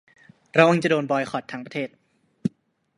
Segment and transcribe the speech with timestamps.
[0.57, 1.89] ระวังจะโดนบอยคอตทั้งประเทศ